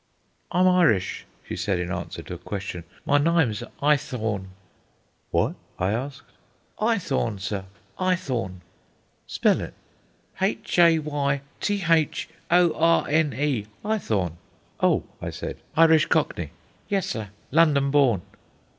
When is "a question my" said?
2.33-3.19